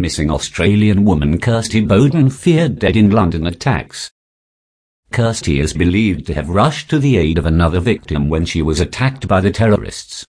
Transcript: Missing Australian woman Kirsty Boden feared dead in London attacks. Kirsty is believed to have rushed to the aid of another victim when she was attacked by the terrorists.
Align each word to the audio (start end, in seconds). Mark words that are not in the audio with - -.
Missing 0.00 0.30
Australian 0.30 1.04
woman 1.04 1.40
Kirsty 1.40 1.80
Boden 1.80 2.30
feared 2.30 2.78
dead 2.78 2.94
in 2.94 3.10
London 3.10 3.48
attacks. 3.48 4.12
Kirsty 5.10 5.58
is 5.58 5.72
believed 5.72 6.24
to 6.28 6.34
have 6.34 6.48
rushed 6.48 6.88
to 6.90 7.00
the 7.00 7.16
aid 7.16 7.36
of 7.36 7.46
another 7.46 7.80
victim 7.80 8.28
when 8.28 8.44
she 8.44 8.62
was 8.62 8.78
attacked 8.78 9.26
by 9.26 9.40
the 9.40 9.50
terrorists. 9.50 10.24